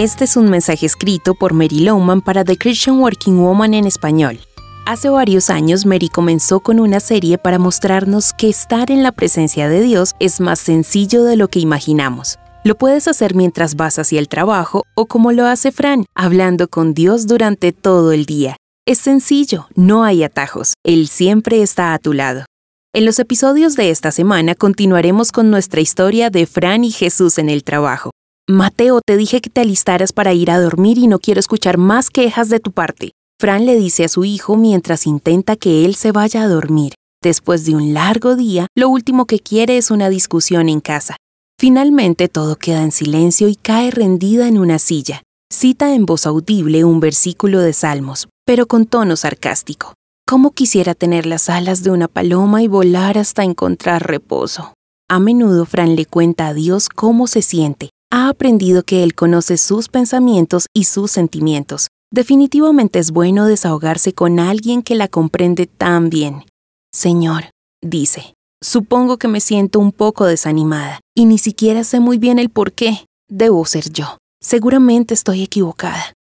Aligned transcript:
Este 0.00 0.24
es 0.24 0.38
un 0.38 0.48
mensaje 0.48 0.86
escrito 0.86 1.34
por 1.34 1.52
Mary 1.52 1.80
Lowman 1.80 2.22
para 2.22 2.42
The 2.42 2.56
Christian 2.56 3.00
Working 3.00 3.36
Woman 3.36 3.74
en 3.74 3.86
español. 3.86 4.40
Hace 4.86 5.10
varios 5.10 5.50
años 5.50 5.84
Mary 5.84 6.08
comenzó 6.08 6.60
con 6.60 6.80
una 6.80 7.00
serie 7.00 7.36
para 7.36 7.58
mostrarnos 7.58 8.32
que 8.32 8.48
estar 8.48 8.90
en 8.90 9.02
la 9.02 9.12
presencia 9.12 9.68
de 9.68 9.82
Dios 9.82 10.14
es 10.18 10.40
más 10.40 10.58
sencillo 10.58 11.24
de 11.24 11.36
lo 11.36 11.48
que 11.48 11.58
imaginamos. 11.58 12.38
Lo 12.64 12.78
puedes 12.78 13.08
hacer 13.08 13.34
mientras 13.34 13.76
vas 13.76 13.98
hacia 13.98 14.20
el 14.20 14.28
trabajo 14.28 14.84
o 14.94 15.04
como 15.04 15.32
lo 15.32 15.44
hace 15.44 15.70
Fran, 15.70 16.06
hablando 16.14 16.68
con 16.68 16.94
Dios 16.94 17.26
durante 17.26 17.72
todo 17.72 18.12
el 18.12 18.24
día. 18.24 18.56
Es 18.86 19.00
sencillo, 19.00 19.66
no 19.74 20.02
hay 20.02 20.22
atajos, 20.22 20.72
Él 20.82 21.08
siempre 21.08 21.60
está 21.60 21.92
a 21.92 21.98
tu 21.98 22.14
lado. 22.14 22.46
En 22.94 23.04
los 23.04 23.18
episodios 23.18 23.76
de 23.76 23.90
esta 23.90 24.12
semana 24.12 24.54
continuaremos 24.54 25.30
con 25.30 25.50
nuestra 25.50 25.82
historia 25.82 26.30
de 26.30 26.46
Fran 26.46 26.84
y 26.84 26.90
Jesús 26.90 27.36
en 27.36 27.50
el 27.50 27.64
trabajo. 27.64 28.12
Mateo, 28.48 29.00
te 29.06 29.16
dije 29.16 29.40
que 29.40 29.48
te 29.48 29.60
alistaras 29.60 30.12
para 30.12 30.32
ir 30.32 30.50
a 30.50 30.60
dormir 30.60 30.98
y 30.98 31.06
no 31.06 31.18
quiero 31.18 31.38
escuchar 31.38 31.78
más 31.78 32.10
quejas 32.10 32.48
de 32.48 32.58
tu 32.58 32.72
parte. 32.72 33.12
Fran 33.40 33.64
le 33.64 33.76
dice 33.76 34.04
a 34.04 34.08
su 34.08 34.24
hijo 34.24 34.56
mientras 34.56 35.06
intenta 35.06 35.56
que 35.56 35.84
él 35.84 35.94
se 35.94 36.12
vaya 36.12 36.42
a 36.42 36.48
dormir. 36.48 36.94
Después 37.22 37.64
de 37.64 37.74
un 37.74 37.94
largo 37.94 38.34
día, 38.34 38.66
lo 38.76 38.88
último 38.88 39.26
que 39.26 39.38
quiere 39.38 39.76
es 39.76 39.90
una 39.90 40.08
discusión 40.08 40.68
en 40.68 40.80
casa. 40.80 41.16
Finalmente 41.58 42.28
todo 42.28 42.56
queda 42.56 42.82
en 42.82 42.90
silencio 42.90 43.48
y 43.48 43.54
cae 43.54 43.90
rendida 43.90 44.48
en 44.48 44.58
una 44.58 44.78
silla. 44.78 45.22
Cita 45.52 45.94
en 45.94 46.06
voz 46.06 46.26
audible 46.26 46.84
un 46.84 47.00
versículo 47.00 47.60
de 47.60 47.72
Salmos, 47.72 48.28
pero 48.46 48.66
con 48.66 48.86
tono 48.86 49.16
sarcástico. 49.16 49.94
¿Cómo 50.26 50.52
quisiera 50.52 50.94
tener 50.94 51.26
las 51.26 51.48
alas 51.50 51.82
de 51.82 51.90
una 51.90 52.08
paloma 52.08 52.62
y 52.62 52.68
volar 52.68 53.18
hasta 53.18 53.44
encontrar 53.44 54.06
reposo? 54.08 54.74
A 55.08 55.18
menudo 55.18 55.66
Fran 55.66 55.96
le 55.96 56.06
cuenta 56.06 56.46
a 56.46 56.54
Dios 56.54 56.88
cómo 56.88 57.26
se 57.26 57.42
siente, 57.42 57.90
ha 58.10 58.28
aprendido 58.28 58.82
que 58.82 59.02
Él 59.02 59.14
conoce 59.14 59.56
sus 59.56 59.88
pensamientos 59.88 60.66
y 60.74 60.84
sus 60.84 61.10
sentimientos. 61.10 61.88
Definitivamente 62.12 62.98
es 62.98 63.12
bueno 63.12 63.46
desahogarse 63.46 64.12
con 64.12 64.40
alguien 64.40 64.82
que 64.82 64.96
la 64.96 65.08
comprende 65.08 65.66
tan 65.66 66.10
bien. 66.10 66.44
Señor, 66.92 67.50
dice, 67.80 68.34
supongo 68.60 69.16
que 69.16 69.28
me 69.28 69.40
siento 69.40 69.78
un 69.78 69.92
poco 69.92 70.26
desanimada 70.26 71.00
y 71.14 71.26
ni 71.26 71.38
siquiera 71.38 71.84
sé 71.84 72.00
muy 72.00 72.18
bien 72.18 72.40
el 72.40 72.50
por 72.50 72.72
qué. 72.72 73.06
Debo 73.28 73.64
ser 73.64 73.90
yo. 73.92 74.18
Seguramente 74.42 75.14
estoy 75.14 75.44
equivocada. 75.44 76.14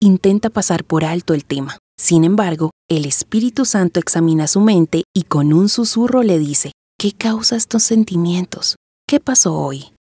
Intenta 0.00 0.50
pasar 0.50 0.84
por 0.84 1.04
alto 1.04 1.32
el 1.32 1.44
tema. 1.44 1.78
Sin 1.96 2.24
embargo, 2.24 2.70
el 2.90 3.04
Espíritu 3.04 3.64
Santo 3.64 4.00
examina 4.00 4.48
su 4.48 4.60
mente 4.60 5.04
y 5.14 5.22
con 5.22 5.52
un 5.52 5.68
susurro 5.68 6.22
le 6.22 6.38
dice, 6.38 6.72
¿qué 6.98 7.12
causa 7.12 7.56
estos 7.56 7.84
sentimientos? 7.84 8.76
¿Qué 9.06 9.20
pasó 9.20 9.54
hoy? 9.54 9.95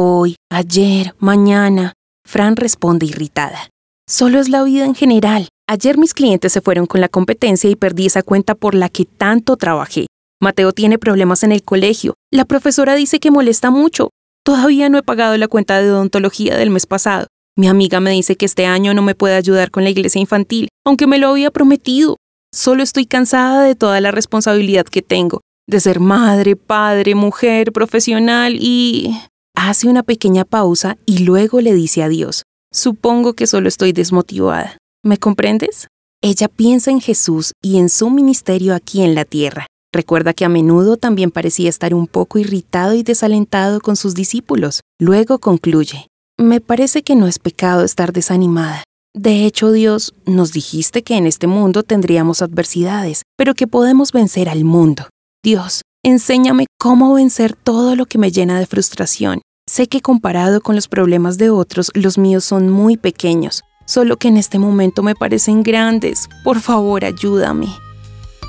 Hoy, 0.00 0.36
ayer, 0.48 1.16
mañana. 1.18 1.94
Fran 2.24 2.54
responde 2.54 3.04
irritada. 3.06 3.68
Solo 4.08 4.38
es 4.38 4.48
la 4.48 4.62
vida 4.62 4.84
en 4.84 4.94
general. 4.94 5.48
Ayer 5.68 5.98
mis 5.98 6.14
clientes 6.14 6.52
se 6.52 6.60
fueron 6.60 6.86
con 6.86 7.00
la 7.00 7.08
competencia 7.08 7.68
y 7.68 7.74
perdí 7.74 8.06
esa 8.06 8.22
cuenta 8.22 8.54
por 8.54 8.76
la 8.76 8.90
que 8.90 9.06
tanto 9.06 9.56
trabajé. 9.56 10.06
Mateo 10.40 10.70
tiene 10.70 10.98
problemas 10.98 11.42
en 11.42 11.50
el 11.50 11.64
colegio. 11.64 12.14
La 12.30 12.44
profesora 12.44 12.94
dice 12.94 13.18
que 13.18 13.32
molesta 13.32 13.72
mucho. 13.72 14.10
Todavía 14.44 14.88
no 14.88 14.98
he 14.98 15.02
pagado 15.02 15.36
la 15.36 15.48
cuenta 15.48 15.82
de 15.82 15.90
odontología 15.90 16.56
del 16.56 16.70
mes 16.70 16.86
pasado. 16.86 17.26
Mi 17.56 17.66
amiga 17.66 17.98
me 17.98 18.12
dice 18.12 18.36
que 18.36 18.46
este 18.46 18.66
año 18.66 18.94
no 18.94 19.02
me 19.02 19.16
puede 19.16 19.34
ayudar 19.34 19.72
con 19.72 19.82
la 19.82 19.90
iglesia 19.90 20.20
infantil, 20.20 20.68
aunque 20.86 21.08
me 21.08 21.18
lo 21.18 21.26
había 21.30 21.50
prometido. 21.50 22.18
Solo 22.54 22.84
estoy 22.84 23.06
cansada 23.06 23.64
de 23.64 23.74
toda 23.74 24.00
la 24.00 24.12
responsabilidad 24.12 24.84
que 24.84 25.02
tengo, 25.02 25.40
de 25.66 25.80
ser 25.80 25.98
madre, 25.98 26.54
padre, 26.54 27.16
mujer, 27.16 27.72
profesional 27.72 28.54
y 28.60 29.12
hace 29.58 29.88
una 29.88 30.04
pequeña 30.04 30.44
pausa 30.44 30.98
y 31.04 31.18
luego 31.18 31.60
le 31.60 31.74
dice 31.74 32.04
a 32.04 32.08
Dios, 32.08 32.44
supongo 32.72 33.32
que 33.32 33.48
solo 33.48 33.68
estoy 33.68 33.92
desmotivada. 33.92 34.78
¿Me 35.02 35.18
comprendes? 35.18 35.88
Ella 36.22 36.48
piensa 36.48 36.92
en 36.92 37.00
Jesús 37.00 37.52
y 37.62 37.78
en 37.78 37.88
su 37.88 38.10
ministerio 38.10 38.74
aquí 38.74 39.02
en 39.02 39.16
la 39.16 39.24
tierra. 39.24 39.66
Recuerda 39.92 40.32
que 40.32 40.44
a 40.44 40.48
menudo 40.48 40.96
también 40.96 41.30
parecía 41.30 41.68
estar 41.68 41.92
un 41.92 42.06
poco 42.06 42.38
irritado 42.38 42.94
y 42.94 43.02
desalentado 43.02 43.80
con 43.80 43.96
sus 43.96 44.14
discípulos. 44.14 44.80
Luego 45.00 45.38
concluye, 45.38 46.06
me 46.38 46.60
parece 46.60 47.02
que 47.02 47.16
no 47.16 47.26
es 47.26 47.38
pecado 47.38 47.84
estar 47.84 48.12
desanimada. 48.12 48.84
De 49.14 49.44
hecho, 49.44 49.72
Dios, 49.72 50.14
nos 50.24 50.52
dijiste 50.52 51.02
que 51.02 51.16
en 51.16 51.26
este 51.26 51.46
mundo 51.46 51.82
tendríamos 51.82 52.42
adversidades, 52.42 53.22
pero 53.36 53.54
que 53.54 53.66
podemos 53.66 54.12
vencer 54.12 54.48
al 54.48 54.62
mundo. 54.64 55.08
Dios, 55.42 55.82
enséñame 56.04 56.66
cómo 56.78 57.14
vencer 57.14 57.54
todo 57.54 57.96
lo 57.96 58.06
que 58.06 58.18
me 58.18 58.30
llena 58.30 58.60
de 58.60 58.66
frustración 58.66 59.40
Sé 59.68 59.86
que 59.86 60.00
comparado 60.00 60.60
con 60.62 60.74
los 60.76 60.88
problemas 60.88 61.36
de 61.36 61.50
otros, 61.50 61.90
los 61.92 62.16
míos 62.16 62.42
son 62.42 62.70
muy 62.70 62.96
pequeños, 62.96 63.64
solo 63.84 64.16
que 64.16 64.28
en 64.28 64.38
este 64.38 64.58
momento 64.58 65.02
me 65.02 65.14
parecen 65.14 65.62
grandes. 65.62 66.30
Por 66.42 66.60
favor, 66.60 67.04
ayúdame. 67.04 67.66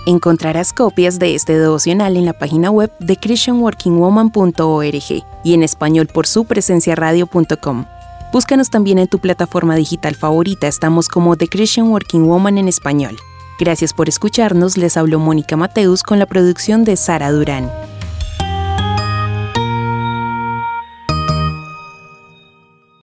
Encontrarás 0.05 0.71
copias 0.71 1.19
de 1.19 1.35
este 1.35 1.59
devocional 1.59 2.15
en 2.15 2.25
la 2.25 2.39
página 2.39 2.71
web 2.71 2.89
de 3.01 3.17
christianworkingwoman.org 3.17 5.23
y 5.43 5.53
en 5.53 5.63
español 5.63 6.07
por 6.07 6.25
su 6.25 6.45
presencia 6.45 6.95
radio.com. 6.95 7.83
Búscanos 8.31 8.69
también 8.69 8.97
en 8.97 9.09
tu 9.09 9.19
plataforma 9.19 9.75
digital 9.75 10.15
favorita, 10.15 10.69
estamos 10.69 11.09
como 11.09 11.35
The 11.35 11.49
Christian 11.49 11.89
Working 11.89 12.27
Woman 12.27 12.57
en 12.57 12.69
español. 12.69 13.17
Gracias 13.59 13.93
por 13.93 14.07
escucharnos, 14.07 14.77
les 14.77 14.95
habló 14.95 15.19
Mónica 15.19 15.57
Mateus 15.57 16.01
con 16.01 16.17
la 16.17 16.27
producción 16.27 16.85
de 16.85 16.95
Sara 16.95 17.29
Durán. 17.29 17.69